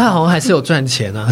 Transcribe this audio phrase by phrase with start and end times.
[0.00, 1.26] 他好像还是有赚钱啊。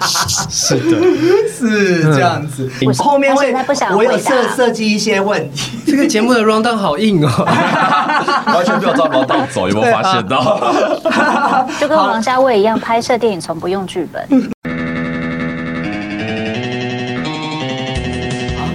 [0.50, 1.00] 是的，
[1.48, 2.70] 是这样子。
[2.78, 3.50] 不是后面会
[3.96, 5.78] 我有设设计一些问题。
[5.86, 7.30] 这个节目的 round down 好硬哦。
[8.52, 10.70] 完全没有照老道走，有没有发现到？
[11.80, 14.22] 就跟王家卫一样，拍摄电影从不用剧本。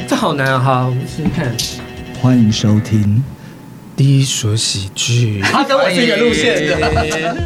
[0.07, 0.59] 这好难啊！
[0.59, 1.55] 好，我们试试看。
[2.19, 3.23] 欢迎收听，
[3.95, 7.45] 低俗喜剧，他跟我是一个路线的。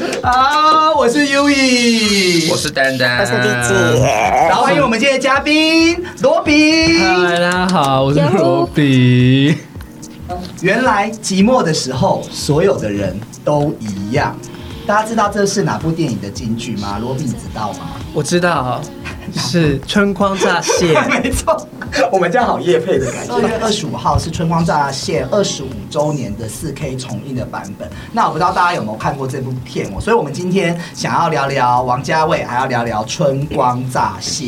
[0.22, 4.02] 好，我是 U E，我是丹丹，我是丽姐，
[4.48, 6.98] 然后欢迎我们今天的嘉宾罗比。
[7.00, 9.58] 嗨，大家好，我是罗比。
[10.62, 14.34] 原来寂寞的时候，所有的人都一样。
[14.86, 16.98] 大家知道这是哪部电影的金句吗？
[17.00, 17.78] 罗比，你知道吗？
[18.12, 18.80] 我知道
[19.32, 21.68] 是春光乍泄， 没错，
[22.10, 23.32] 我们家好夜配的感觉。
[23.32, 27.88] 二月二十五号是《春光乍泄》二十五周年的四 K 重映的版本。
[28.12, 34.44] 那我不知道大家有没有看过这部片哦，所以我们今天想要聊聊王家卫，还要聊聊《春光乍泄》。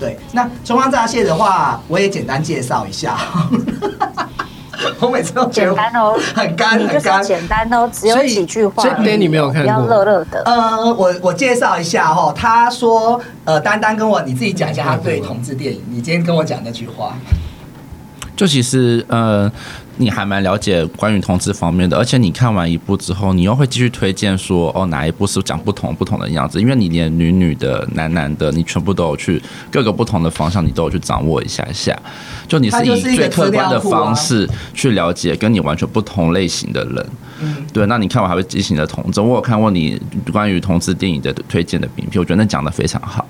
[0.00, 3.18] 对，那《春光乍泄》的话，我也简单介绍一下。
[5.00, 7.22] 我每次都觉得简单哦，很干很干。
[7.22, 10.42] 简单哦，只有几句话所以而已哦，Danny 没有看过不要乐乐的。
[10.44, 17.14] 呃，我我介绍一下哈，他说，呃，丹丹跟我你自己讲一下他对同志电影，你今天跟我讲那句话。
[18.36, 19.50] 就其实呃，
[19.98, 29.40] 你还蛮了解关于同志方面的，而且你看完一部之后，你又会继续推荐说，哦，哪一部是讲不同不同的样子，因为你连女女的、男男的，你全部都有去
[29.70, 31.96] 各个不同的方向，你都有去掌握一下下。
[32.48, 37.06] 就你是以最客观的方式去了解跟你完全不同类型的人。
[37.40, 40.00] 嗯，对，那你看完还会进行的同志，我有看过你
[40.32, 43.24] 关于同志电影的推荐的影片，我觉得那讲的非常好。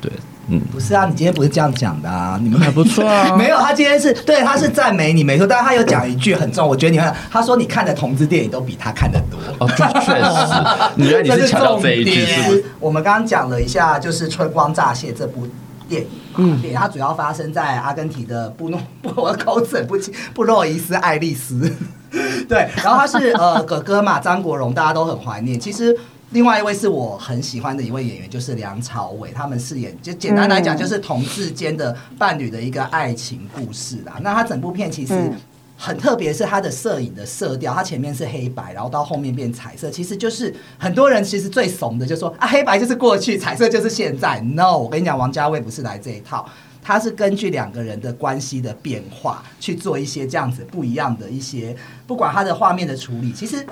[0.00, 0.10] 对，
[0.50, 0.60] 嗯。
[0.72, 3.34] 不是啊，你今天不是这样讲的啊，你们还不错啊。
[3.38, 9.38] 没有，他今天是对，他是赞美你没错，但是他有讲一句很重，我觉得你看，他说你看的同志电影都比他看的多。
[9.58, 10.64] 哦，确确实，
[10.96, 12.64] 你原来你是强调这一句，是不是？
[12.78, 15.46] 我们刚刚讲了一下，就是《春光乍泄》这部
[15.88, 18.80] 电影，嗯电影它主要发生在阿根廷的布诺，
[19.16, 21.70] 我口齿不清，布洛伊斯艾利斯。
[22.48, 25.58] 对，然后他是呃哥哥嘛，张国荣，大家都很怀念。
[25.60, 25.96] 其实
[26.30, 34.18] 另外一位是我很喜欢的一位演员，就是梁朝伟，他们饰演就简单来讲，嗯就是同志间的伴侣的一个爱情故事啦。
[34.22, 35.14] 那他整部片其实。
[35.14, 35.34] 嗯
[35.82, 44.38] 很特别是它的摄影的色调，它前面是黑白，然后到后面变彩色，其实就是很多人其实最怂的就说啊，黑白就是过去，彩色就是现在。
[44.42, 46.46] No，我跟你讲，王家卫不是来这一套，
[46.82, 51.74] 他是根据两个人的关系的变化去做一些这样子不一样的一些，
[52.06, 53.64] 不管他的画面的处理，其实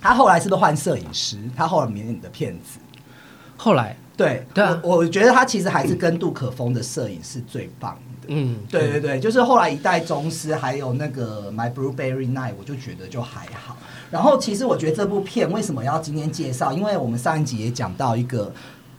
[0.00, 1.36] 他后来是不是换摄影师？
[1.56, 2.78] 他后来演的片子。
[3.56, 8.28] 后来，对，对啊我我觉得他其实还是跟杜可风的摄影是最棒的。
[8.28, 13.76] 嗯，对对对，就是后来一代宗师，还有那个 My Blueberry Night，我就觉得就还好。
[14.10, 16.72] 然后其实我觉得这部片为什么要今天介绍？
[16.72, 18.50] 因为我们上一集也讲到一个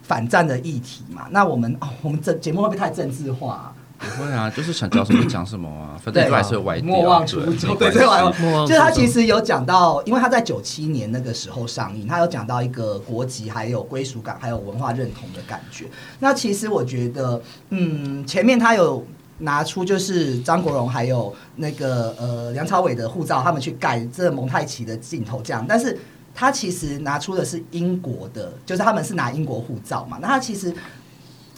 [0.04, 1.28] 反战的议题嘛。
[1.32, 3.74] 那我们哦，我们这节目会不会太政治化、啊？
[4.02, 6.88] 不会啊，就是想讲什么就讲什么啊， 反正都还是会歪掉。
[6.88, 15.86] 莫忘初衷，对对，对，就是他其实有讲到，因为他在九七年那个时候上映，他有讲到一个国籍、还有归属感、还有文化认同的感觉。
[16.20, 17.40] 那其实我觉得，
[17.70, 19.06] 嗯，前面他有
[19.38, 25.98] 拿出就是张国荣还有那个呃梁朝伟的护照，他们去盖这蒙太奇的镜头这样，但是
[26.34, 30.74] 他其实拿出的是英国的，就是他们是拿英国护照嘛，那他其实。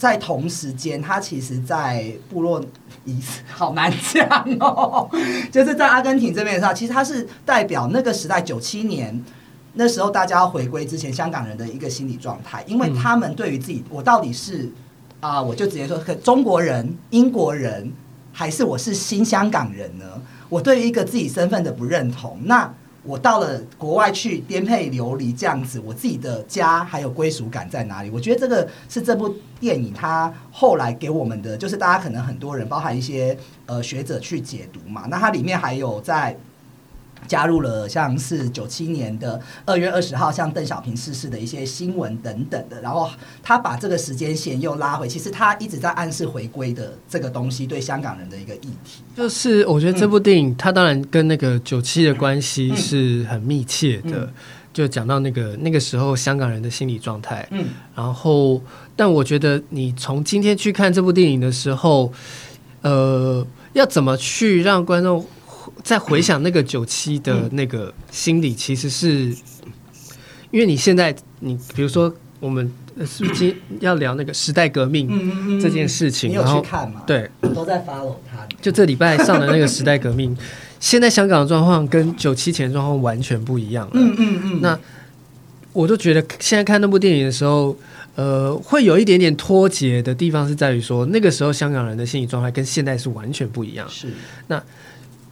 [0.04, 2.62] 在同时间，他其实，在部落
[3.06, 4.28] 仪式好难讲
[4.60, 5.10] 哦，
[5.50, 9.24] 就是在阿根廷这边的时候，其实他是代表那个时代九七年
[9.76, 14.70] 那时候大家要回归之前，香港人的一个心理状态，因为他们对于自己，我到底是
[15.22, 17.90] 啊、我就直接说，可中国人、英国人，
[18.34, 20.06] 还是我是新香港人呢？
[20.50, 22.70] 我对于一个自己身份的不认同，那。
[23.04, 28.10] 我到了国外去颠沛流离这样子，我自己的家还有归属感在哪里？
[28.10, 35.06] 我觉得这个是这部电影它后来给我们的，就是大家可能很多人，包含一些呃学者去解读嘛。
[35.10, 36.38] 那它里面还有在
[37.28, 43.10] 加入了像是九七年的二月二十号，像邓小平逝世的一些新闻等等的，然后
[43.42, 49.04] 他把这个时间线又拉回，其实他一直在暗示回归的这个东西对香港人的一个议题。
[49.16, 54.30] 就是我觉得这部电影，它当然跟那个九七的关系是很密切的，嗯
[54.74, 57.48] 就讲到那个那个时候香港人的心理状态。
[57.52, 57.66] 嗯
[57.96, 58.60] 然后，
[58.96, 62.12] 但我觉得你从今天去看这部电影的时候，
[62.82, 65.24] 呃，要怎么去让观众
[65.84, 69.36] 在回想那个九七的那个心理，其实是
[70.52, 76.30] 因为你现在你比如说我们呃是不是今要聊那个时代革命这件事情？
[76.30, 78.48] 你有然后去看吗？，对，我都在 follow 他。
[78.62, 80.36] 就这礼拜上的那个时代革命，
[80.80, 83.92] 现在香港的状况跟九七前的状况完全不一样了。
[83.96, 84.80] 嗯嗯嗯，那
[85.74, 87.76] 我都觉得现在看那部电影的时候，
[88.16, 93.86] 呃，会有一点点脱节的地方是在于说，那个时候香港人的心理状态跟现在是完全不一样。
[93.90, 94.08] 是
[94.48, 94.64] 那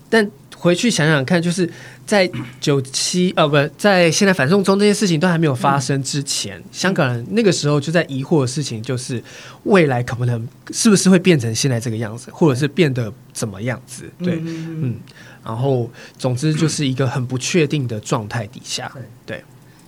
[0.10, 0.30] 但
[0.62, 1.68] 回去想想看，就是
[2.06, 2.30] 在
[2.60, 9.22] 九七呃不，在现在反送中这些事情都还没有发生之前，香港人那个时候就在疑惑的事情，就是
[9.64, 14.04] 未来可不能是不是会变成现在这个样子，或者是变得怎么样子？
[14.20, 15.00] 对，嗯嗯，
[15.44, 18.92] 然后总之就是一个很不确定的状态底下，
[19.26, 19.44] 对，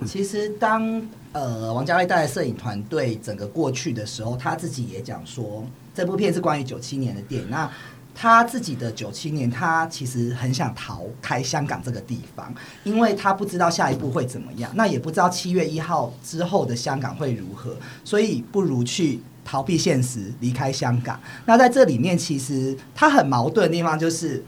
[0.08, 1.00] 其实当
[1.34, 7.48] 呃王家卫带着摄影团队整个过去的时候，他自己也讲说，这部片是关于九七年的电影。
[7.52, 7.70] 那
[8.16, 21.20] 他自己的九七年，他其实很想逃开香港这个地方，因为他不知道下一步会怎么样，那也不知道七月一号之后的香港会如何，所以不如去逃避现实，离开香港。
[21.46, 24.44] 那在这里面，其实他很矛盾的地方就是。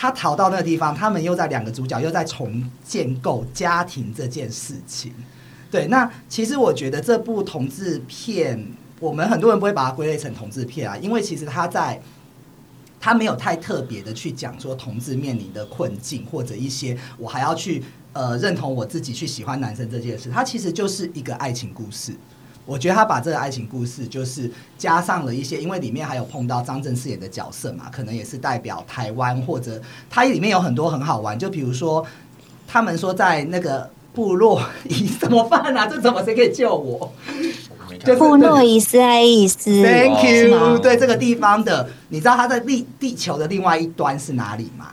[0.00, 5.12] 他逃到那个地方，他们又在两个主角又在重建构家庭这件事情。
[5.72, 8.64] 对，那其实我觉得这部同志片，
[9.00, 12.00] 我们很多人不会把它归类成同志片啊，因为其实他在
[13.00, 22.12] 他没有太特别的去讲说同志面临的困境，或者一些我还要去呃认同我自己去喜欢男生这件事，他其实就是一个爱情故事。
[22.66, 29.80] 我觉得他把这个爱情故事就是加上了一些，因为里面还有碰到张震饰演的角色嘛，可能也是代表台湾，或者
[30.10, 32.04] 它里面有很多很好玩，就比如说
[32.66, 34.60] 他们说在那个部落
[34.90, 35.86] 咦怎么办啊？
[35.86, 37.10] 这怎么谁可以救我？
[38.04, 40.58] 就是布诺伊斯艾伊斯，Thank you。
[40.58, 44.86] 吗对这个地方的，你知道它在地地球的另外一端是哪里吗？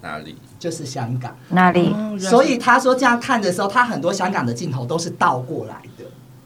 [0.00, 0.36] 哪里？
[0.58, 1.36] 就是香港。
[1.50, 1.94] 哪里？
[2.18, 6.04] 所以他说这样看的时候，他很多香港的镜头都是倒过来的。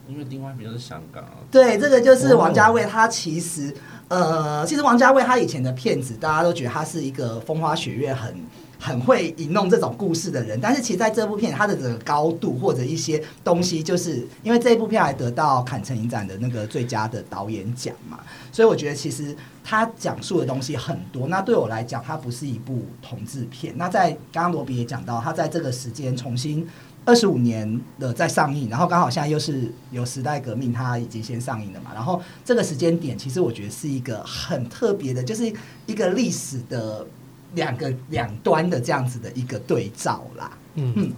[0.09, 3.75] 因为另外一边就是香港啊，对，这个就是王家卫，他其实
[4.09, 8.35] 呃，其实王家卫他以前的片子，大家都觉得他是一个风花雪月很。
[8.79, 18.21] 很会引弄这种故事的人，但是其实在这部片，它的整个高度或者一些东西，就是因为这一部片还得到坎城影展的那个最佳的导演奖嘛，
[18.53, 21.27] 所以我觉得其实他讲述的东西很多。
[21.29, 23.75] 那对我来讲，它不是一部同志片。
[23.77, 26.67] 那在刚刚罗比也讲到，他在这个时间重新
[27.05, 31.91] 二十五年的在上映，然后刚好现在又是有时代革命，它已经先上映了嘛。
[31.93, 35.53] 然后这个时间点，其实我觉得是一个很特别的，就是
[35.87, 37.07] 一个历史的
[37.55, 40.51] 两个两端的这样子的一个对照啦。
[40.75, 41.13] 嗯，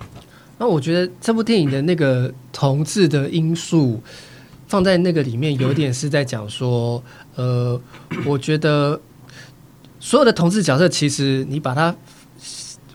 [0.58, 4.02] 那我觉得这部电影的那个同志的因素
[4.66, 7.02] 放在那个里面，有点是在讲说，
[7.34, 7.80] 呃，
[8.24, 9.00] 我觉得
[9.98, 11.94] 所有的同志角色，其实你把它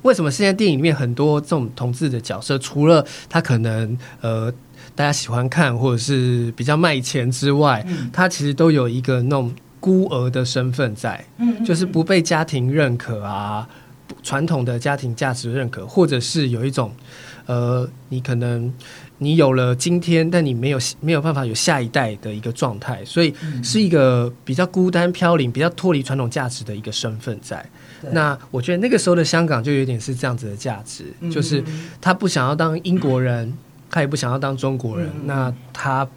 [0.03, 4.51] 为什么现在电影里面很多这种同志的角色，除了他可能呃
[4.95, 9.53] 大家喜欢看或者是比较卖钱之外，他其实都有一个那种
[9.85, 11.23] 孤儿的身份在，
[11.63, 13.69] 就是不被家庭认可啊，
[14.23, 16.91] 传统的家庭价值认可，或者是有一种
[17.45, 18.73] 呃，你可能
[19.19, 27.63] 你有了今天，但你没有没有办法有下一代的一个状态，所以是一个比较孤单飘零、比较脱离传统价值的一个身份在。
[28.09, 31.63] 那我觉得那个时候的香港就有点是这样子的价值，就是
[32.01, 33.53] 他不想要当英国人，
[33.91, 35.27] 他也不想要当中国人，嗯。
[35.27, 36.07] 那他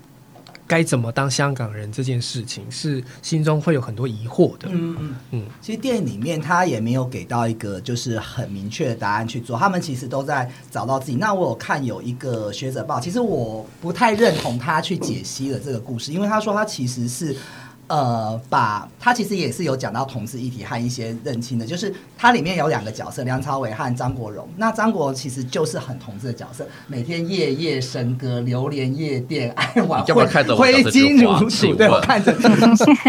[0.69, 4.69] 该怎么当香港人这件事情，是心中会有很多疑惑的。
[4.69, 11.17] 嗯嗯嗯嗯，其实电影里面他也没有给到一个就是很明确的答案去做，他们其实都在找到自己。
[11.17, 17.35] 那我有看有一个学者报，其实我不太认同他去解析了这个故事，因为他说他其实是。
[17.89, 24.47] 呃，把他其实也是有讲到同志议题和一些认清的，就是它里面有两个角色，梁朝伟和张国荣。
[24.59, 31.75] 那张国荣其实就是很同志的角色，每天夜夜笙歌，流连夜店， 爱玩你干嘛看着我讲挥金如土。
[31.75, 32.33] 对看着，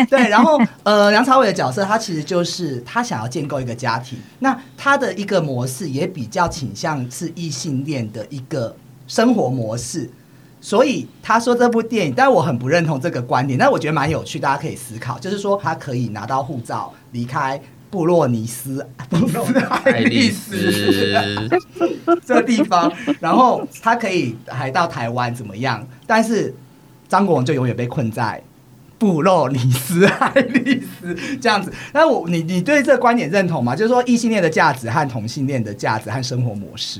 [0.09, 8.74] 对，然后呃，梁朝伟的角色他其实就是他想要建构一个家庭，那他的一个模式也比较倾向是异性恋的一个
[9.07, 10.09] 生活模式。
[10.62, 19.46] 所以他说这部电影，但我很不认同这个观点，但我觉得蛮有趣，大家可以思考，就是说他可以拿到护照离开布洛尼斯， 布洛
[19.84, 21.10] 爱丽丝，
[22.25, 25.88] 这地方，然后他可以还到台湾怎么样？
[26.06, 26.54] 但是
[27.08, 28.42] 张国荣就永远被困在
[29.00, 31.74] 布洛尼斯、爱丽丝这样子。
[31.94, 33.74] 那我你你对这个观点认同吗？
[33.74, 37.00] 就是说异性恋的价值和同性恋的价值和生活模式，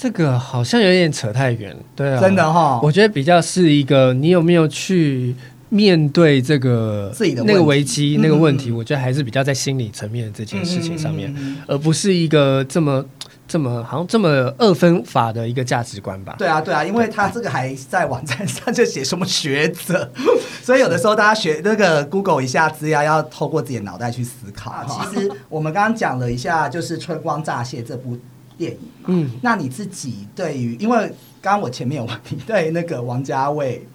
[0.00, 2.80] 这个好像有点扯太远，对啊，真的哈？
[2.82, 5.34] 我觉得比较是一个你有没有去
[5.68, 11.52] 面对这个自己的那个危机、嗯那个问题，我觉得还是比较在心理层面的这件事情上面，嗯嗯嗯。
[11.52, 13.04] 嗯而不是一个这么
[13.46, 16.34] 这么好像这么二分法的一个价值观吧。
[16.38, 20.10] 对啊，对啊，因为他这个还在网站上就写什么学者，
[20.64, 24.82] 所以有的时候大家学那个 Google 一下资料，要透过自己的脑袋去思考。
[24.88, 28.16] 其实我们刚刚讲了一下，就是《春光乍泄》这部
[28.60, 29.06] 电影嘛。
[29.06, 30.98] 嗯，那你自己对于，因为
[31.40, 33.86] 刚刚我前面有问你对那个王家卫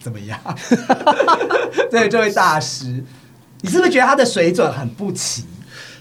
[0.00, 0.38] 怎么样？
[1.88, 3.04] 对这位大师，
[3.60, 5.44] 你是不是觉得他的水准很不齐？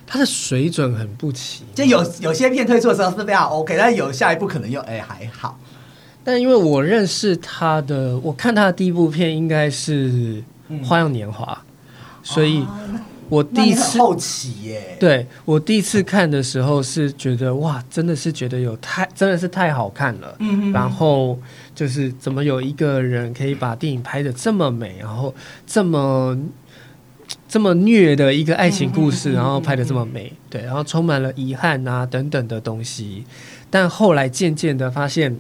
[0.08, 5.60] 他的水准很不齐，就有有些片推出的时候是非常 OK，但有下一部可能又哎、还好。
[6.24, 10.44] 但因为我认识他的，我看他的第一部片应该是
[10.84, 11.64] 《花样年华》，
[12.28, 12.66] 所以
[13.30, 20.36] 我第一次很后期耶，对我第一次看的时候是觉得哇，真的是觉得有太真的是太好看了。
[20.40, 21.40] 嗯然后
[21.74, 25.34] 就是怎么有一个人可以把电影拍的这么美，然后
[25.66, 26.38] 这么
[27.48, 33.24] 这么虐的一个爱情故事，然后拍的这么美，对，然后充满了遗憾啊等等的东西。
[33.70, 35.40] 但后来渐渐的发现。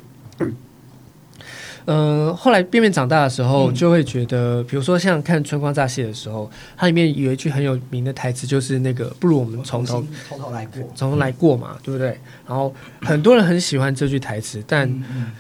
[1.90, 3.74] 呃，后来便便长大的时候，嗯。
[3.74, 12.10] 就会觉得，比如说像看《春光乍泄》的时候，它里面有一句很有名的台词，就是那个“不如我们从头从头来过，从头来过嘛，对不对？
[12.48, 15.32] 然后很多人很喜欢这句台词，但嗯嗯。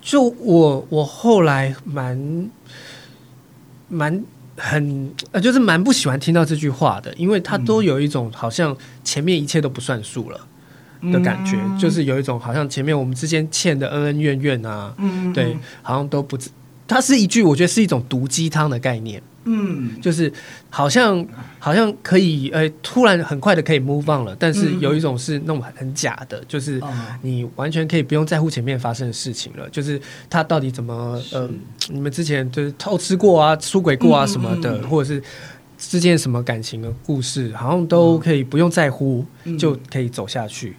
[0.00, 2.50] 就我我后来蛮
[3.88, 4.24] 蛮
[4.56, 10.40] 很呃，就是蛮不喜欢听到这句话的，因为它都有一种好像前面一切都不算数了
[11.12, 11.78] 的感觉，嗯。
[11.78, 16.38] 就是有一种好像前面我们之间欠的恩恩怨怨啊，嗯对，好像都不。
[16.86, 20.00] 它是一句，我觉得是一种毒鸡汤的概念，嗯。
[20.02, 20.32] 就是
[20.68, 21.24] 好像
[21.60, 24.80] 好像可以呃，突然很快的可以 move on 了，但是嗯。
[24.80, 26.92] 有一种是那种很假的，就是哦。
[27.22, 31.48] 你完全可以不用在乎前面发生的事情了，就是他到底怎么呃，
[31.90, 34.88] 你们之前就是偷吃过啊、出轨过啊嗯什么的，嗯。
[34.88, 35.22] 或者是
[35.78, 39.56] 之间什么感情的故事，好像都可以不用在乎，嗯。
[39.56, 40.74] 就可以走下去。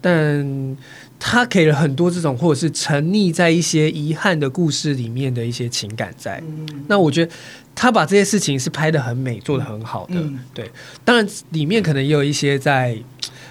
[0.00, 0.76] 但
[1.18, 6.42] 他给了很多这种，或者是沉溺在一些遗憾的故事里面的一些情感在。
[6.46, 7.32] 嗯那我觉得
[7.74, 10.14] 他把这些事情是拍的很美，做的很好的。
[10.16, 10.70] 嗯对，
[11.04, 12.96] 当然里面可能也有一些在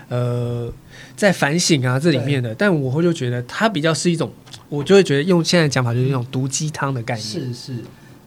[0.09, 0.71] 呃
[1.15, 4.31] 在反省啊这里面的，但我会就觉得他比较是一种，
[4.69, 7.25] 我就会觉得用现在讲法就是一种毒鸡汤的概念。
[7.25, 7.73] 是是，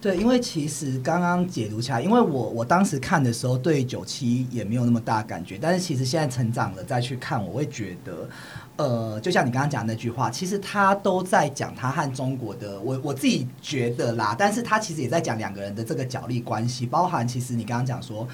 [0.01, 8.29] 对，因为其实刚刚解读起来，因为我我当时看的时候对九七也没有那么大感觉，但是其实现在成长了再去看，我会觉得，
[8.77, 18.27] 呃，就像你刚刚讲那句话，其实他都在讲他和中国的，我我自己觉得啦，但是他其实也在讲两个人的这个角力关系，包含其实你刚刚讲说。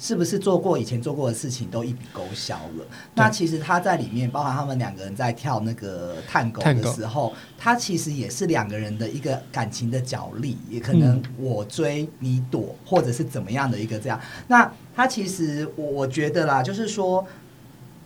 [0.00, 2.86] 是不是做过以前做过的事情都一笔勾销了？
[3.14, 14.18] 那其实他在里面，包含他们两个人在跳那个探狗的时候，他其实也是两个人的一个感情的角力，也可能嗯我追你躲，或者是怎么样的一个这样。
[14.48, 17.22] 那他其实我我觉得啦，就是说，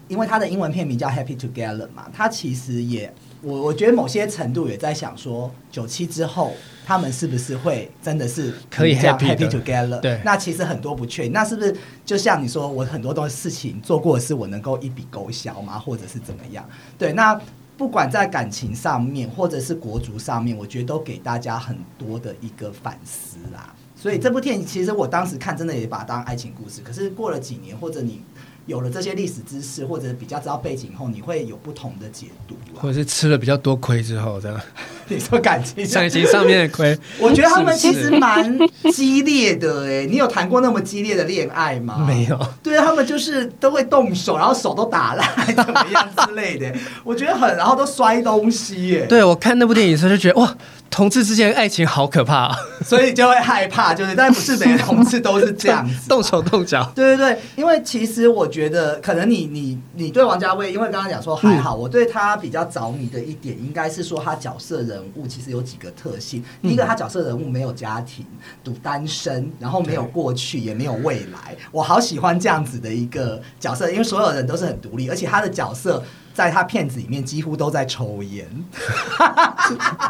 [0.09, 6.53] 因为他的英文片名叫《Happy Together》嘛，他其实也我我觉得某些程度也在想说，九七之后
[6.85, 10.01] 他们是不是会真的是可以这样 happy happy together？
[10.01, 11.75] 对那其实很多不确定，那是不是
[12.05, 15.79] 就像你说，我很多东西事情做过的事，我能够一笔勾销吗？
[15.79, 16.69] 或者是怎么样？
[16.99, 17.41] 对，那
[17.77, 23.75] 不管在感情上面，或者是国足上面，我觉得都给大家很多的一个反思啦。
[23.97, 26.83] 所以这部电影其实我当时看，真的也把它当爱情故事。
[26.83, 28.21] 可是过了几年，或者你
[28.67, 32.81] 有了这些历史知识，或者比较知道背景后，你会有不同的解读啦。
[32.83, 34.61] 或者是吃了比较多亏之后，这样
[35.09, 38.59] 你说感情上感情上面的亏，我觉得他们其实蛮
[38.93, 42.05] 激烈的哎，你有谈过那么激烈的恋爱吗？
[42.07, 42.39] 没有。
[42.63, 46.73] 对啊，他们就是都会动手，然后手都打烂，怎么样之类的。
[47.05, 50.57] 我觉得很，然后都摔东西耶，对我看那部电影的时候就觉得哇，
[50.91, 56.09] 同志之间的爱情好可怕、啊，所以就会害怕，就是，但不是每个同志都是这样子。
[56.09, 56.91] 动手动脚。
[56.95, 66.45] 对对对，因为其实我觉得，可能你你你对王家卫，因为刚刚讲说还好，我对他比较着迷的一点，应该是说他角色人物其实有几个特性。
[66.61, 68.27] 第一个，他角色人物没有家庭，
[68.63, 71.57] 独单身，然后没有过去，也没有未来。
[71.73, 76.03] 我好喜欢这样子的一个角色，因为所有人都是很独立，而且他的角色。
[76.35, 78.45] 在他片子里面几乎都在抽烟，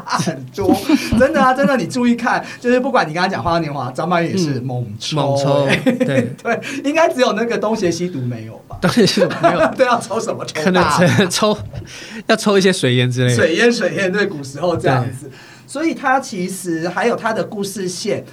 [0.06, 0.74] 很多，
[1.18, 8.78] 真的啊，真的，你注意看，就是不管你跟他讲《花样年华》，张曼玉也是嗯猛抽、猛抽欸 对对，应该只有那个东邪西毒没有吧？
[8.80, 10.42] 东邪西毒没有， 对，要抽什么？
[10.46, 11.56] 抽可能大抽
[12.26, 13.34] 要抽一些水烟之类的。
[13.36, 15.30] 水烟水烟，对，古时候这样子。
[15.66, 18.24] 所以他其实还有他的故事线。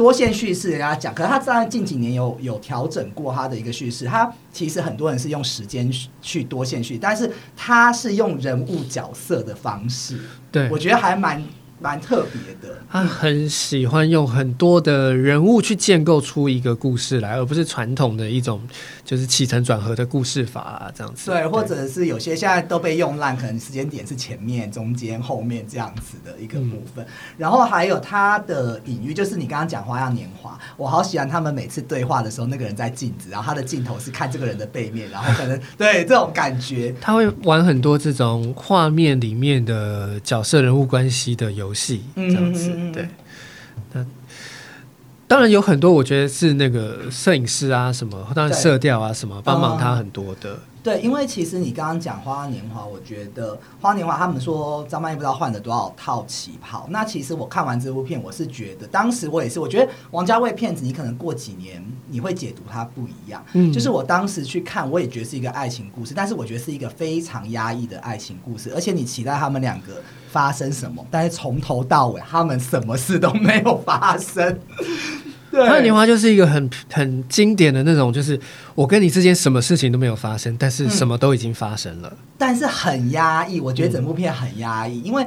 [0.00, 4.06] 多线叙事，人家讲，可是他在近几年有有调整过他的一个叙事。
[4.06, 5.92] 他其实很多人是用时间
[6.22, 10.18] 去多线叙，但是他是用人物角色的方式。
[10.50, 11.42] 对我觉得还蛮
[11.78, 12.78] 蛮特别的。
[12.90, 18.58] 他很喜欢用很多的人物去建构出一个故事来，而不是传统的一种
[19.10, 21.32] 就是起承转合的故事法、啊、这样子。
[21.32, 27.04] 对，或者是有些现在都被用烂，可能时间点是前面、中间、后面这样子的一个部分。
[27.36, 36.94] 然后还有他的隐喻，就是你刚刚讲《花样年华》，我好喜欢他们每次对话的时候，那个人在镜子，然后他的镜头是看这个人的背面，然后可能 对这种感觉。
[37.00, 42.70] 他会玩很多这种画面里面的角色人物关系的游戏，这样子。
[42.92, 43.08] 对，
[43.92, 44.06] 那
[45.30, 50.58] 当然有很多，我觉得是那个摄影师啊，什么，当然色调啊，什么帮忙他很多的。
[50.82, 56.84] 对，因为其实你刚刚讲《花样年华》，我觉得《花样年华》他们说张曼玉不知道换了多少套旗袍。
[56.90, 63.44] 那其实我看完这部片，我是觉得，当时我也是，我觉得王家卫片子，你可能过几年你会解读它不一样。
[63.52, 74.58] 嗯就是我当时去看，我也觉得是一个爱情故事，但是我觉得是一个非常压抑的爱情故事，而且你期待他们两个发生什么，但是从头到尾他们什么事都没有发生。
[75.50, 78.38] 对，花样年华就是一个很很经典的那种，就是
[78.74, 82.12] 我跟你之间什么事情都没有发生，但是什么都已经发生了。
[82.38, 85.26] 但是很压抑，我觉得整部片很压抑，因为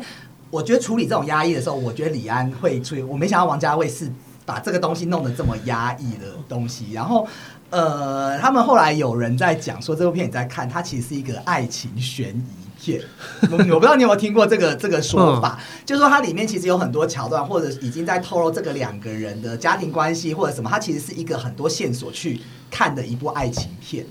[0.49, 3.01] 我觉得处理这种压抑的时候，我觉得李安会处理。
[3.03, 4.09] 我没想到王家卫是
[4.45, 7.27] 把这个东西弄得这么压抑的东西，然后。
[7.69, 13.01] 呃，他们后来有人在讲说，这部片你在看，它其实是一个爱情悬疑片。
[13.49, 24.05] 我我不知道你有没有听过这个这个说法，就是说它里面其实有很多桥段，或者已经在透露这个两个人的家庭关系或者什么，它其实是一个很多线索去看的一部爱情片。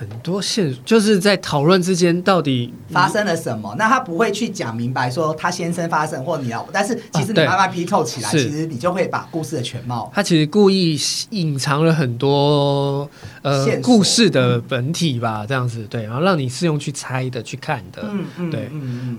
[0.00, 3.74] 很多线就是在讨论之间到底发生了什么？
[3.76, 8.44] 那他不会去讲明白说他先生发生或你要，但是其实你慢慢拼凑起来，是。
[8.44, 10.10] 其实你就会把故事的全貌。
[10.14, 13.06] 他其实故意隐藏了很多
[13.42, 18.70] 呃故事的本体吧，这样子对，然后让你是用去猜的、去看的，嗯嗯对，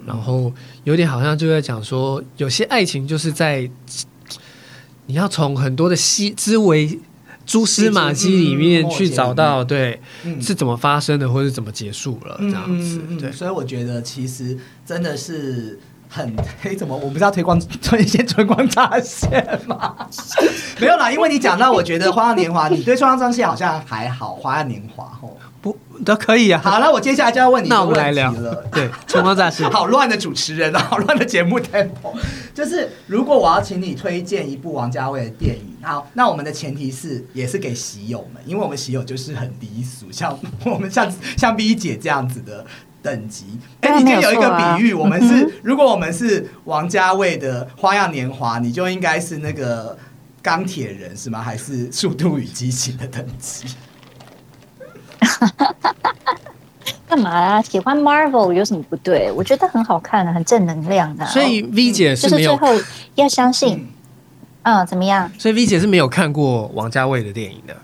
[0.07, 0.51] 然后
[0.83, 3.69] 有点好像就在讲说，有些爱情就是在
[5.05, 7.00] 你要从很多的细枝微
[7.45, 13.31] 蛛丝马迹里面去找到，对，嗯是怎么发生的，或者是怎么结束了，这样子对。
[13.31, 19.95] 所以我觉得其实真的是很黑，怎么我不是要推广推一些春光乍现吗？
[20.79, 25.38] 没有啦，因为你讲到，我觉得《花样年华》，你对春光乍现好像还好，《花样年华》吼。
[26.01, 26.62] 不都可以啊？
[26.63, 28.55] 好，那我接下来就要问你一个那我们来聊问题了。
[28.72, 29.63] 对，春光乍泄。
[29.70, 32.13] 好乱的主持人啊， 好乱的节目 tempo。
[32.53, 42.66] 就是如果我要请你推荐一部王家卫的电影，好，那我们的前提是也是给喜友们，因为我们喜友就是很低俗，像我们像像 B 姐这样子的。
[43.03, 49.98] 等级，哎、你今天有一个比喻，我们是、嗯 如果我们是王家卫的《花样年华》，你就应该是那个
[50.44, 51.42] 钢铁人是吗？
[51.42, 53.66] 还是《速度与激情》的等级？
[57.07, 57.62] 干嘛啊？
[57.62, 59.31] 喜欢 Marvel 有什么不对？
[59.31, 61.25] 我觉得很好看的，很正能量的。
[61.25, 62.81] 所以 V 姐就是是没有，最后
[63.16, 63.92] 要相信，
[64.64, 65.29] 嗯，怎么样？
[65.38, 67.75] 所以 V 姐是没有看过王家卫的电影的。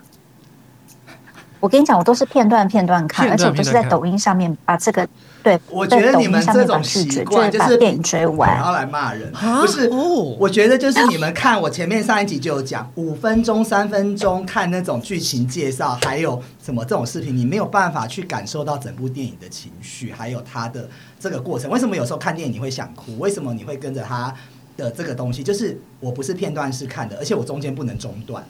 [1.60, 5.08] 我跟你讲，我都是片段片段看，片段而且我都是在抖音上面把这个
[5.44, 8.64] 对，我觉得你们这种习视觉，就惯就是电影追完然。
[8.64, 20.90] 后来骂人，啊不是哦我觉得就是你们看我前面上一集就有讲，五分钟、三分钟看那种剧情介绍，还有什么这种视频，你没有办法去感受到整部电影的情绪，还有它的
[21.20, 21.72] 这个过程。
[21.72, 23.18] 为什么有时候看电影你会想哭？
[23.20, 24.34] 为什么你会跟着他
[24.76, 25.42] 的这个东西？
[25.42, 28.44] 就是我不是片段式看的，而且我中间不能中断。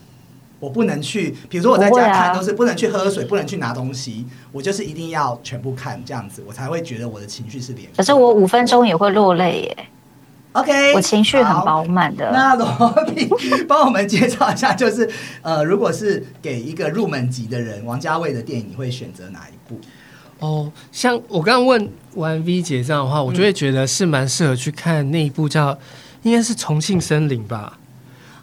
[0.59, 7.87] 我不能去，比如说我在家看都是不能去喝水，不能去拿东西，我就是一定要全部看这样子，我才会觉得我的情绪是连。
[7.95, 9.77] 可是我五分钟也会落泪耶
[10.53, 12.31] ，OK，我情绪很好饱满的。
[12.31, 12.65] 那罗
[13.13, 13.29] 比
[13.67, 15.07] 帮我们介绍一下，就是
[15.41, 19.79] 呃，如果是给一个入门级的人，王家卫的电影，你会选择哪一部？
[20.39, 25.77] 哦，像我刚刚问完 V 姐这样的话，我就会觉得是蛮适合去看那一部叫，
[26.23, 27.77] 应该是《重庆森林》吧，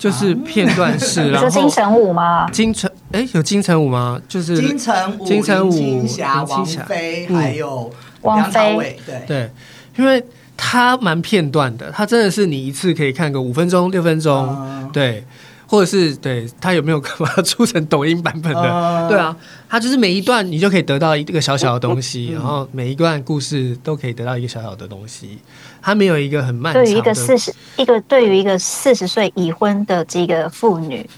[0.05, 2.47] 就是片段式， 你然后说金城武吗？
[2.53, 4.21] 金城，哎，有金城武吗？
[4.29, 7.91] 就是金城武、金城武林青霞、王菲，嗯还有
[8.21, 9.23] 王梁朝菲伟，对。
[9.27, 9.51] 对，
[9.97, 10.23] 因为
[10.57, 15.25] 他蛮片段的，他真的是你一次可以看个五分钟、六分钟，嗯对，
[15.67, 18.63] 或者是对他有没有把它出成抖音版本的？
[18.63, 19.37] 嗯对啊，
[19.69, 25.39] 它就是每一段你就可以得到一个小小的东西，嗯然后每一段故事都可以得到一个小小的东西，
[25.83, 26.89] 它没有一个很漫长的。
[26.89, 31.09] 对于一个四十一个对于一个四十岁已婚的这个妇女，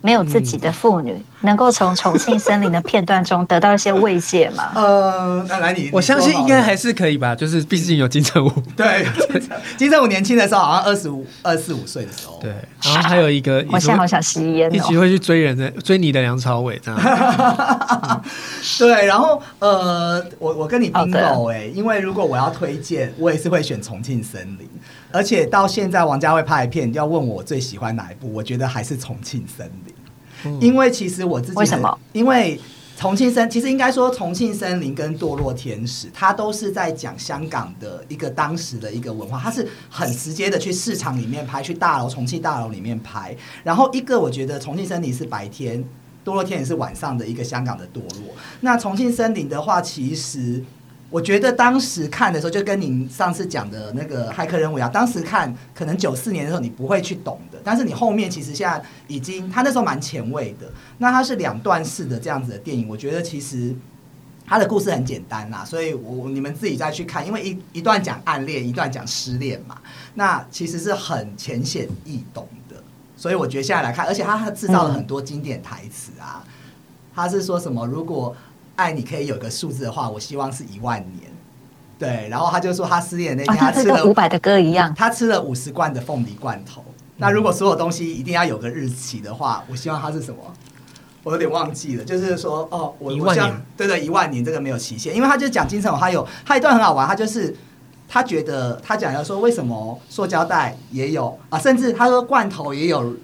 [0.00, 4.72] 没有自己的妇女，能够从重庆森林的片段中得到一些慰藉吗？
[4.76, 9.06] 呃，那来你，我相信应该还是是可以吧，就是毕竟有金城武， 对。
[9.76, 12.52] 金城武年轻的时候好像二十五、二四五岁的时候，对，
[12.82, 14.96] 然后还有一个 我现在好想吸烟哦一起。
[14.96, 17.00] 会去追人的追你的梁朝伟这样，
[18.78, 24.66] 对，然后呃，我我跟你 bingo 哎、因为如果我要推荐，我也是会选《重庆森林》，
[25.10, 29.94] 而且到现在王家卫拍的片，要问我最喜欢哪一部，我觉得还是《重庆森林》，
[30.60, 31.98] 因为其实我自己很为什么？
[32.12, 32.60] 因为
[32.96, 43.36] 重庆森其实应该说重庆森林跟堕落天使，它都是在讲香港的一个当时的一个文化，它是很直接的去市场里面拍，去大楼重庆大楼里面拍。
[43.62, 45.82] 然后一个我觉得重庆森林是白天，
[46.24, 48.34] 堕落天使是晚上的一个香港的堕落。
[48.60, 50.62] 那重庆森林的话，其实。
[51.14, 60.66] 我觉得当时看的时候，就跟您上次讲的那个骇客任务一样，当时看可能九四年的时候你不会去懂的，但是你后面其实现在已经，他那时候蛮前卫的。
[60.98, 63.72] 那它是两段式的这样子的电影，我觉得其实
[64.44, 69.78] 它的故事很简单啦，所以我你们自己再去看，因为一一段讲暗恋，一段讲失恋嘛，
[70.14, 72.74] 那其实是很浅显易懂的。
[73.16, 76.42] 所以我觉得现在来看，而且它制造了很多经典台词啊，
[77.14, 78.34] 他是说什么如果
[78.76, 81.30] 爱你可以有个数字的话，我希望是一万年。
[81.98, 84.92] 对，然后他就说他失恋那啊，天，他吃了它是跟伍佰的歌一样。
[84.94, 86.84] 他吃了五十罐的凤梨罐头。
[87.16, 90.38] 那如果所有东西一定要有个日期的话，我希望它是什么？
[91.22, 97.56] 我有点忘记了，就是说哦，我一万年对对，一万年这个没有期限，因为他就讲金城武，他有他一段很好玩，他就是
[98.06, 103.16] 他觉得他讲要说为什么塑胶袋也有啊，甚至他说罐头也有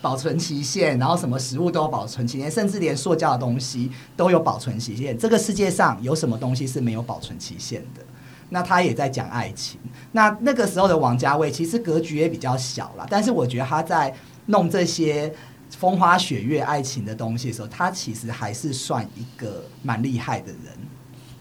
[0.00, 5.18] 保存期限，然后什么食物都有保存期限，甚至连塑胶的东西都有保存期限。
[5.18, 8.02] 这个世界上有什么东西是没有保存期限的？
[8.50, 9.78] 那他也在讲爱情。
[10.12, 14.14] 那那个时候的王家卫其实格局也比较小啦，但是我觉得他在
[14.46, 15.32] 弄这些
[15.70, 20.72] 风花雪月爱情的东西的时候，他其实还是算一个蛮厉害的人。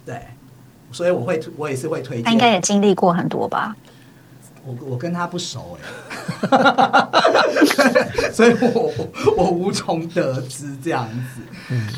[0.05, 0.21] 对，
[0.91, 2.25] 所以我会我也是会推荐。
[2.25, 3.75] 他应该也经历过很多吧？
[4.65, 6.26] 我我跟他不熟哎、
[8.33, 8.91] 所以我
[9.35, 11.41] 我我无从得知这样子。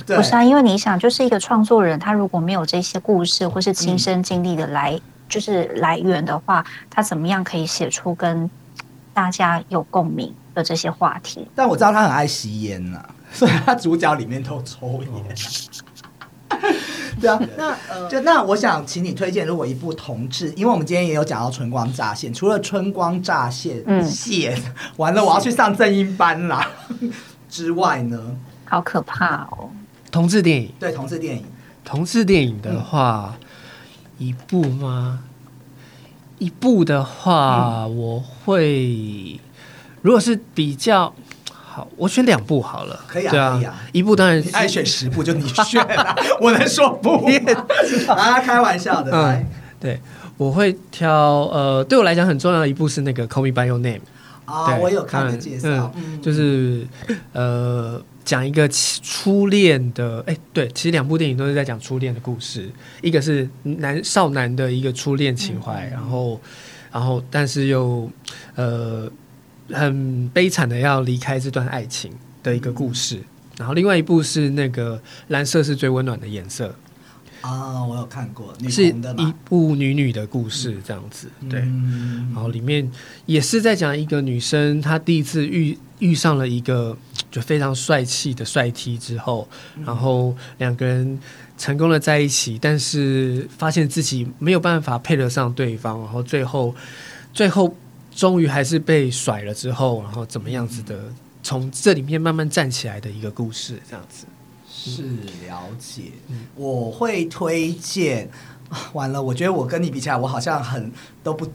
[0.06, 8.50] 对不是啊，因为你想，就是一个创作人，他如果没有这些故事或是亲身经历的来，就是来源的话，他怎么样可以写出跟
[9.14, 11.48] 大家有共鸣的这些话题？
[11.54, 15.36] 但我知道他很爱吸烟呐、所以他主角里面都抽烟。
[17.22, 24.04] 对啊，那就那我想请你推荐，如果一部同志，因为我们今天也有讲到春光乍现，除了春光乍现，嗯。
[24.04, 24.60] 现
[24.98, 26.68] 完了我要去上正音班啦
[27.50, 29.70] 之外呢，好可怕哦！
[30.12, 31.44] 同志电影，对同志电影，
[31.84, 33.36] 同志电影的话，
[34.18, 35.20] 一部吗？
[36.38, 39.40] 一部的话，我会
[40.02, 41.14] 如果是比较
[41.72, 43.00] 好，我选两部好了。
[43.08, 47.32] 可以啊对可以啊一部当然是你爱选十部就你选啦，我能说不吗？
[48.10, 49.48] 啊，开玩笑的，来嗯，
[49.80, 50.00] 对，
[50.36, 51.12] 我会挑
[51.54, 54.00] 呃，对我来讲很重要的一部是那个《Call Me by Your Name》。
[54.46, 56.88] 啊，对我有看的介绍，嗯就是
[57.34, 62.68] 呃，讲一个初初恋的，哎、对，其实两部电影都是在讲初恋的故事，
[63.04, 66.42] 一个是男少男的一个初恋情怀，然后，
[66.92, 68.10] 然后但是又
[68.56, 69.08] 呃
[69.72, 72.12] 很悲惨的要离开这段爱情
[72.44, 73.22] 的一个故事，
[73.58, 76.76] 然后另外一部是那个蓝色是最温暖的颜色，
[77.42, 81.62] 啊，我有看过女是一部女女的故事这样子，对。
[81.62, 82.32] 嗯。
[82.34, 82.90] 然后里面
[83.26, 86.98] 也是在讲一个女生，她第一次遇遇上了一个
[87.32, 89.48] 就非常帅气的帅 T 之后，
[89.86, 91.20] 然后两个人
[91.58, 96.74] 成功的在一起，但是发现自己没有办法配得上对方，然后最后
[97.34, 97.76] 最后
[98.20, 101.00] 终于还是被甩了之后，然后怎么样子的
[101.42, 104.26] 从这里面慢慢站起来的一个故事，这样子。
[104.70, 105.04] 是
[105.48, 108.30] 了解，嗯我会推荐。
[108.68, 110.92] 啊 完了，我觉得我跟你比起来，我好像很
[111.24, 111.48] 都不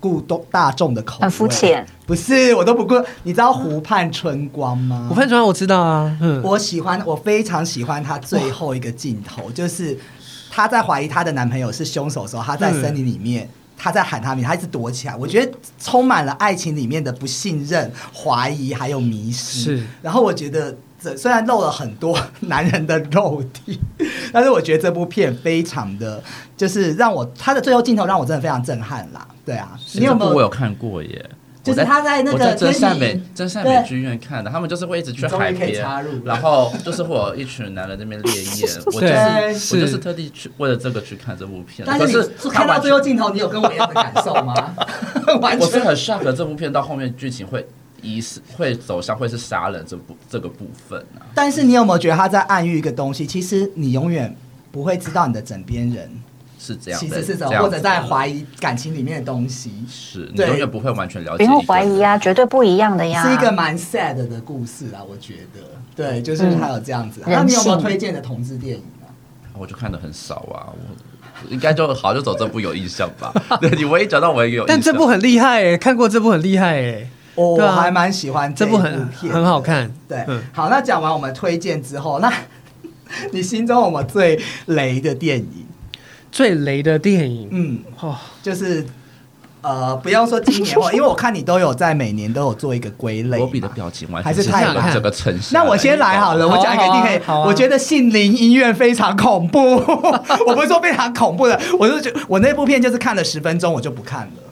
[0.00, 1.86] 顾大众的口味，很肤浅。
[2.06, 2.94] 不是，我都不顾。
[3.24, 5.06] 你知道湖畔春光吗？
[5.06, 9.96] 湖畔春光我知道啊，嗯，我喜欢，我非常喜欢他最后一个镜头，就是
[10.50, 13.48] 她在怀疑她的男朋友是凶手的时候，她在森林里面。
[13.82, 15.16] 她在喊他名，他一直躲起来。
[15.16, 19.60] 我觉得充满了爱情里面的不信任、怀疑，还有迷失。
[19.60, 23.80] 是然后我觉得这虽然露了很多男人的肉体，
[24.30, 26.22] 但是我觉得这部片非常的，
[26.58, 29.26] 就是让我他的最后镜头让我真的非常震撼啦。
[29.46, 30.26] 对啊，你有没有？
[30.26, 31.30] 这部我有看过耶？
[31.62, 35.84] 就是他在那个我在真善美真善美剧院看的，他们就是会一直去海边，
[36.24, 38.70] 然后就是会有一群男人那边烈焰。
[38.86, 41.92] 我就对是我就是特地去为了这个去看这部片的。
[41.92, 44.74] 但可是看到最后镜头，你有跟我一样的感受吗？
[45.42, 47.66] 完我是全很 shock 这部片到后面剧情会
[48.00, 51.28] 疑是会走向会是杀人这部这个部分啊。
[51.34, 53.26] 但是你有没有觉得他在暗喻一个东西？
[53.26, 54.34] 其实你永远
[54.72, 56.10] 不会知道你的枕边人
[56.62, 63.26] 是这样的，其实是什么，这样或者在怀疑感情里面的东西，是你对永远不会完全了不用解一个人怀疑啊，绝对不一样的呀。
[63.26, 65.60] 是一个蛮 sad 的故事啊，我觉得。
[65.96, 67.20] 对，就是还有这样子。
[67.26, 69.08] 嗯那你有没有推荐的同志电影啊？
[69.58, 73.32] 我就看的很少啊，我应该就好就走这部有印象吧。
[73.60, 82.32] 对你唯一讲到我也有印象，但这部很厉害哎，看过这部很厉害哎，我对啊还蛮喜欢部这部很很好看对，嗯好，那讲完我们推荐之后，那
[83.32, 85.66] 你心中有没有最雷的电影？
[86.32, 88.86] 最雷的电影嗯，哦，就是
[89.62, 93.36] 呃，不要说今年哦， 因为我看你都有在每年都有做一个归类嘛。
[93.38, 95.52] 罗比的表情完还全是太难把这个城市。
[95.52, 97.20] 那我先来好了，我讲一个一定可以。
[97.46, 99.76] 我觉得杏林医院非常恐怖，
[100.46, 104.42] 我不是说非常恐怖的，我就觉我那部片就是看了十分钟我就不看了，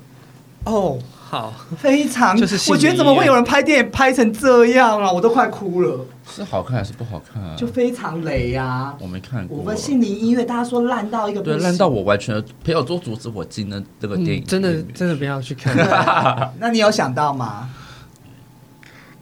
[0.70, 0.98] 哦，
[1.30, 5.12] 好，非常就是我觉得怎么会有人拍电影拍成这样啊？
[5.12, 7.54] 我都快哭了，是好看还是不好看啊？
[7.54, 9.58] 就非常雷呀、我没看过。
[9.58, 15.76] 我们心灵音乐大家说烂到一个对烂到我完全朋友都阻止我进那这个电影、嗯，真的真的不要去看。
[16.58, 17.68] 那你有想到吗？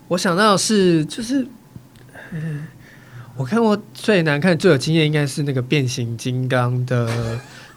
[0.06, 1.44] 我想到是就是，
[2.30, 2.68] 嗯，
[3.36, 7.10] 我看过最难看、最有经验应该是那个变形金刚的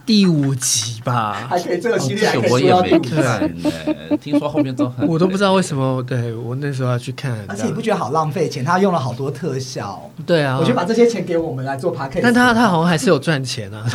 [0.09, 1.45] 第五集吧。
[1.47, 8.65] 还可以这个系列还可以这个我也没看呢、听说后面都很，我都不知道为什么，对我那时候要去看，而且你不觉得好浪费钱？
[8.65, 13.85] 他用了好多特效，对啊，我就把这些钱给我们来做 p a c k a g e 但他他好像还是有赚钱啊。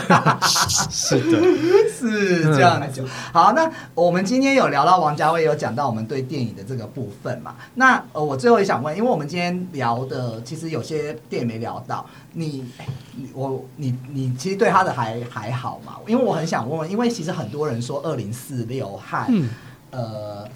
[0.88, 1.42] 是的，
[1.90, 2.88] 是这样的
[3.33, 3.53] 好。
[3.53, 7.57] 那我们今天有聊到王家卫，有讲到我们对电影的这个部分嘛？
[7.74, 15.94] 那呃，我最后也想问，因为我们今天聊的其实有些电影没聊到，你哎你我你你其实对他的还还好嘛？
[16.07, 19.49] 因为我很想问问，因为其实很多人说二零四六和、嗯，
[19.90, 20.49] 呃。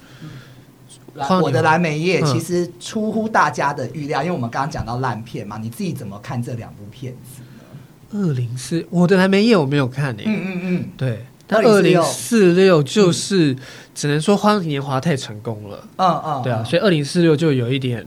[1.43, 2.27] 我的蓝莓叶嗯。
[2.27, 8.21] 其实出乎大家的预料，因为我们刚刚讲到烂片嘛，你自己怎么看这两部片子呢？
[8.21, 12.81] 二零四，我的蓝莓叶我没有看诶、嗯嗯嗯，对，但二零四六？
[12.81, 13.57] 就是
[13.97, 15.89] 只能说《花样年华》太成功了。
[15.97, 16.65] 嗯嗯，对啊，嗯。
[16.65, 18.07] 所以二零四六就有一点，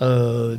[0.00, 0.58] 呃，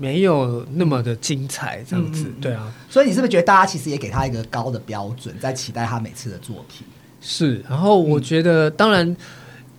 [0.00, 2.24] 没有那么的精彩，这样子。
[2.40, 6.86] 对啊，所以你是不是觉得大家其实也给他一个高的标准，在期待他每次的作品？
[7.20, 7.62] 是。
[7.68, 9.14] 然后我觉嗯得，当然，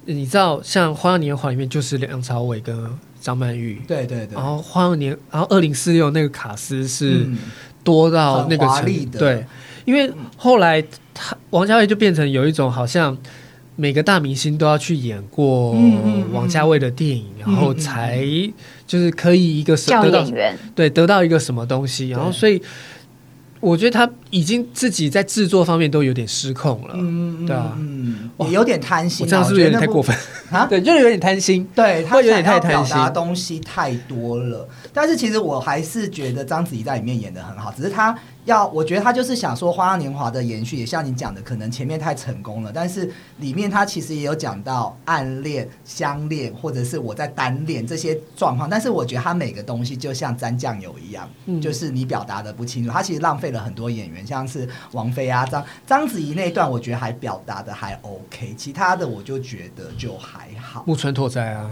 [0.06, 2.88] 你知道，像《花样年华》里面就是梁朝伟跟
[3.20, 7.40] 张曼玉，对对对，然后《花样年》，然后二零四六那个卡斯是嗯
[7.84, 9.44] 多到那个程很华丽的对，
[9.86, 10.80] 因为后来
[11.16, 13.18] 他王家卫就变成有一种好像。
[13.80, 18.20] 每个大明星都要去演过嗯嗯嗯王家卫的电影，然后嗯嗯嗯才
[18.86, 22.62] 就是可以一个什叫得到演员，对，得到一个什么东西，然后所以
[23.62, 26.94] 我觉得他已经自己在制作方面都有点失控了。
[26.98, 29.26] 嗯对啊嗯，也有点贪心啊。
[29.26, 30.14] 我这样是不是有点太过分
[30.50, 30.60] 分？
[30.60, 30.66] 啊？
[30.70, 31.66] 对，就是有点贪心。
[31.74, 38.18] 对他会有点太贪心表达东西太多了，但是其实我还是觉得章子怡在里面演的很好，只是他
[38.50, 60.84] 要，我觉得他就是想说《花样年华》的延续，也像你讲的，可能前面太成功了，但是里面他其实也有讲到暗恋、相恋，或者是我在单恋这些状况，但是我觉得他每个东西就像沾酱油一样，嗯就是你表达的不清楚，他其实浪费了很多演员，像是王菲啊、章章子怡那一段，我觉得还表达的还 OK，其他的我就觉得就还好。
[60.88, 61.70] 木村拓哉啊，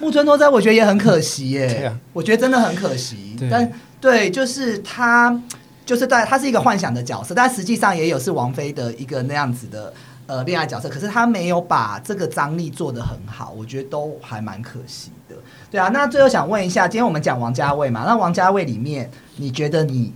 [0.00, 1.94] 木村拓哉，我觉得也很可惜耶。
[2.12, 3.36] 我觉得真的很可惜。
[3.38, 5.40] 对但对，就是他，
[5.86, 9.92] 就是在他是一个幻想的角色，但实际上也有是王菲的一个那样子的
[10.26, 15.36] 呃恋爱角色，可是他没有把这个张力做得很好，我觉得都还蛮可惜的。
[15.70, 20.12] 对啊，那最后想问一下，今天我们讲王家卫嘛，那王家卫里面，你觉得你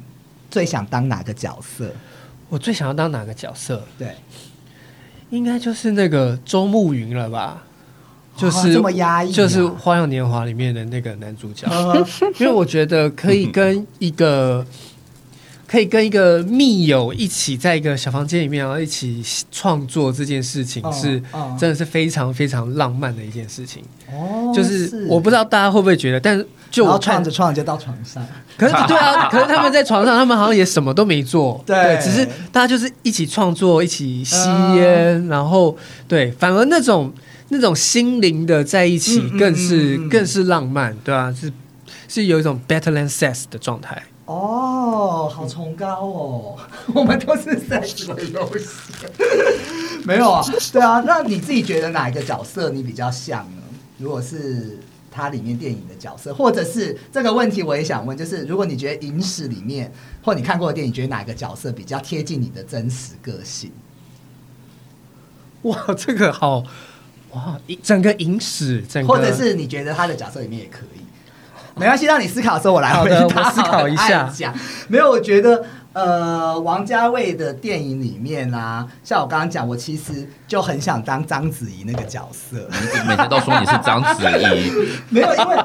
[0.50, 1.90] 最想当哪个角色？
[2.48, 3.82] 我最想要当哪个角色？
[3.98, 4.14] 对，
[5.30, 7.64] 应该就是那个周慕云了吧？
[8.36, 11.66] 就是、哦这么压抑啊就是《花样年华》里面的那个男主角。
[11.68, 12.06] 呃，
[12.38, 14.64] 因为我觉得可以跟一个
[15.70, 23.82] 可以跟一个密友一起在一个小房间里面，然后一起创作这件事情，嗯是嗯真的是非常非常浪漫的一件事情。
[24.10, 28.26] 哦就是我不知道大家会不会觉得，但是就我看创着创着就到床上，
[28.56, 32.00] 可是对啊， 可是他们在床上，他们好像也什么都没做，对。
[32.02, 34.36] 只是大家就是一起创作，一起吸
[34.74, 35.76] 烟，然后
[36.08, 37.12] 对，反而那种
[37.50, 41.52] 那种心灵的在一起更是、更是浪漫，对啊，是
[42.08, 44.02] 是有一种 better than sex 的状态。
[44.28, 46.58] 哦，好崇高哦！
[46.94, 48.66] 我们都是在什么游戏？
[50.04, 51.02] 没有啊， 对啊。
[51.06, 53.62] 那你自己觉得哪一个角色你比较像呢？
[53.96, 54.78] 如果是
[55.10, 59.90] 它里面电影的角色，或者是这个问题，我也想问，就是如果你觉得影史里面
[60.22, 63.72] 或你看过的电影，觉得哪个角色比较贴近你的真实个性？
[65.62, 66.62] 哇，这个好
[67.30, 71.00] 哇，一整个影史，整个或者是你觉得他的角色里面也可以，
[71.78, 73.20] 没关系，让你思考的时候我来回答。
[73.20, 74.30] 好的我思考一下
[74.88, 82.68] 没有，我觉得呃，王家卫的电影里面啊，像我刚刚讲，我其实就很想当章子怡那个角色。
[83.06, 84.70] 每天都说你是章子怡，
[85.10, 85.56] 没有，因为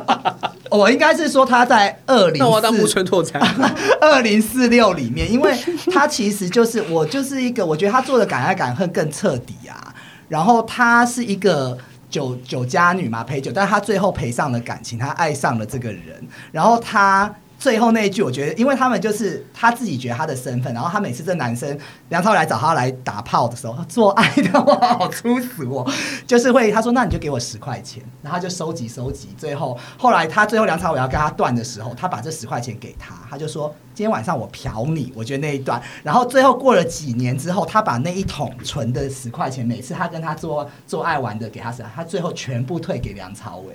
[0.72, 3.40] 我应该是说他在二零那我当木四村拓哉。
[4.02, 5.54] 二零四六里面，因为
[5.92, 9.94] 他其实就是我就是一个，我觉得他做的敢爱敢恨更彻底啊。
[10.30, 11.78] 然后他是一个
[12.14, 16.24] 酒酒家女嘛，陪酒，但是她最后赔上了感情，她爱上了这个人。
[16.52, 25.90] 然后她最后那一句，我觉得，因为他们就是他自己觉得他的身份，然后他每次这男生梁朝伟来找他来打炮的时候，做爱的话好粗俗哦，
[26.28, 43.74] 就是会他说那你就给我十块钱，然后他就收集收集，最后后来他最后梁朝伟要跟他断的时候，他把这十块钱给他，他就说今天晚上我嫖你，我觉得那一段，然后最后过了几年之后，他把那一桶纯的十块钱，每次他跟他做做爱玩的给他，他最后全部退给梁朝伟。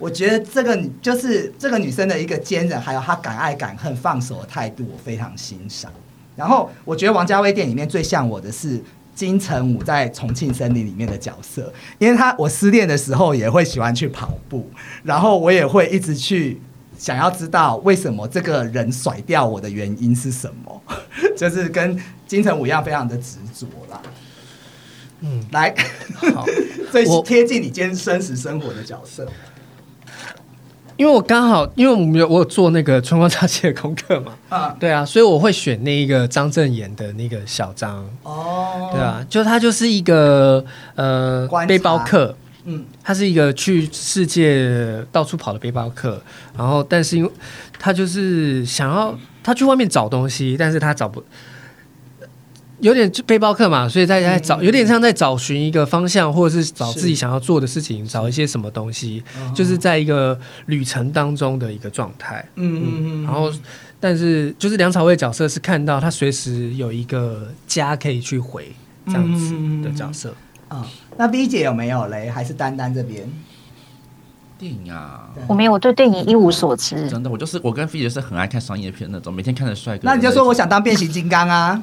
[0.00, 5.92] 我觉得这个女就是这个女生的一个坚韧，还有她敢爱敢恨、放手的态度，我非常欣赏。
[6.34, 8.82] 然后我觉得王家卫电影里面最像我的是
[9.14, 14.70] 金城武在《重庆森林》里面的角色，因为他我失恋的时候也会喜欢去跑步，
[15.02, 16.58] 然后我也会一直去
[16.96, 20.82] 想要知道为什么这个人甩掉我的原因是什么，
[21.36, 24.00] 就是跟金城武一样非常的执着啦。
[25.20, 25.74] 嗯，来，
[26.32, 26.46] 好，
[26.90, 29.28] 最我贴近你今天真实生活的角色。
[31.00, 40.62] 因为我刚好，因为我们有我有做那个春光乍泄的功课嘛，啊，对啊，所以我会选那一个张震演的那个小张，哦，对，啊，就他就是一个
[40.96, 42.36] 呃背包客，
[42.66, 46.20] 嗯，他是一个去世界到处跑的背包客，
[46.54, 47.30] 然后但是因为
[47.78, 51.24] 他就是想要他去外面找东西，但是他找不。
[52.80, 59.22] 有点背包客嘛，所以在在找，有点像在找寻一个方向，或者是找自己想要做的事情，找一些什么东西，
[59.54, 62.44] 就是在一个旅程当中的一个状态。
[62.56, 63.52] 嗯嗯嗯，然后，
[63.98, 68.72] 但是就是梁朝伟角色是看到他随时有一个家可以去回
[69.06, 70.34] 这样子的角色。
[70.68, 72.30] 啊，那 V 姐有没有嘞？
[72.30, 73.28] 还是丹丹这边？
[74.56, 77.08] 电影啊，我没有，我对电影一无所知。
[77.08, 80.02] 真的，我就是我跟菲姐是很爱看商业片那种，每天看着帅哥。
[80.04, 81.82] 那你就说我想当变形金刚啊！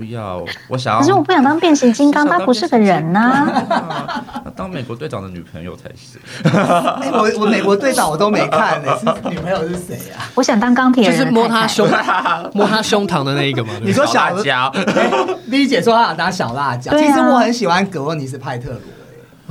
[0.00, 1.00] 不要，我想要。
[1.00, 6.18] 可是我不想当变形金刚，他不是个人呐、啊那当美国队长的女朋友才是。
[6.48, 10.24] 哎，我我美国队长我都没看呢， 是女朋友是谁啊？
[10.34, 11.66] 我想当钢铁就，是摸他。
[11.66, 11.86] 胸
[12.54, 13.68] 摸他胸膛的那一个嘛。
[13.74, 15.10] 对不对你说小辣椒， 哎
[15.50, 18.76] V 姐说她想当小辣椒，啊其实我很喜欢格洛尼斯派特罗。
[18.78, 18.82] 哎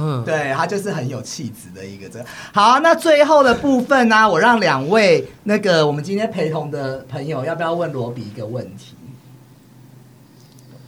[0.01, 2.17] 嗯，对他就是很有气质的一个这。
[2.53, 8.95] 好，那最后的部分呢、我让两位那个我们今天陪同的朋友，要不要问罗比一个问题？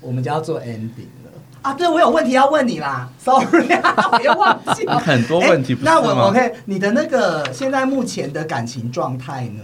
[0.02, 1.74] 我们就要做 ending 了啊！
[1.74, 4.98] 对，我有问题要问你啦， sorry 啊， 我又忘记了。
[5.00, 9.64] 很多问题那我我可以，你的那个现在目前的感情状态呢？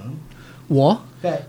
[0.67, 1.43] 我对，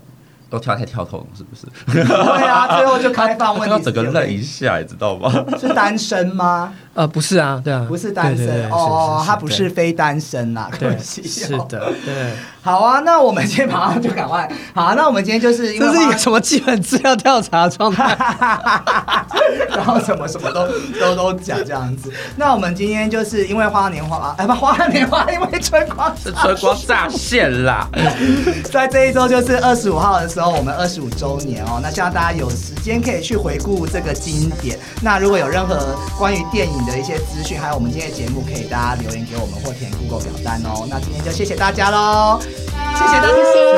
[0.49, 1.67] 都跳太跳痛了，是不是？
[1.93, 5.31] 对啊，最后就开放问要题，整个愣一下，你知道吗？
[5.59, 6.73] 是单身吗？
[6.95, 11.21] 呃不是啊，对啊，不是单身哦，他不是非单身啦，对可惜
[11.53, 12.33] 哦是的，对。
[12.61, 14.49] 好啊，那我们今天马上就赶快。
[14.73, 18.15] 好、啊，那我们今天就是因为这是一个什么基本资料调查的状态？
[19.69, 20.67] 然后什么什么都
[20.99, 22.11] 都都讲这样子。
[22.35, 27.87] 那我们今天就是因为花年华，哎不，花年华，因为春光是春光乍现啦！
[28.71, 31.79] 在这一周就是二十五号的时候，我们二十五周年哦。
[31.81, 34.78] 那希望大家有时间可以去回顾这个经典。
[35.01, 40.85] 那如果有任何关于电影的一些资讯，还有我们今天的节目，可以大家留言给我们或填 Google 表单哦。
[40.89, 43.29] 那今天就谢谢大家喽，谢谢大家，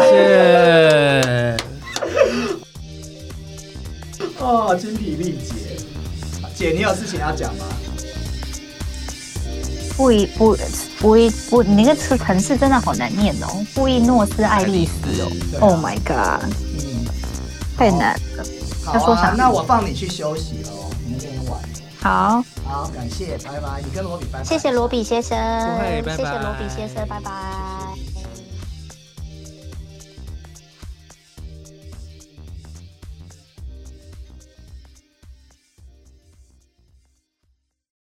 [0.10, 1.58] 谢谢。
[4.42, 5.54] 哦，精疲力竭。
[6.56, 7.66] 姐，你有事情要讲吗？
[9.96, 10.58] 布宜布
[11.00, 16.44] 布宜布，你那个词城市真的好难念哦，布宜诺斯艾利斯哦对啊，Oh my god，
[16.80, 17.06] 嗯，
[17.78, 18.44] 太难了。
[18.84, 20.81] 好要说啥，啊那我放你去休息喽。
[22.02, 23.82] 好，好，感谢，拜拜。
[23.84, 24.44] 你跟罗比拜拜。
[24.44, 25.38] 谢谢罗比先生，
[25.78, 28.11] 拜拜谢谢罗比先生，拜拜。